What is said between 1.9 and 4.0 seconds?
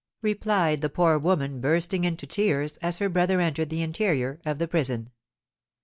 into tears, as her brother entered the